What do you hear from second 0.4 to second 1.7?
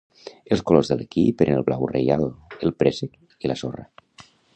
Els colors de l'equip eren el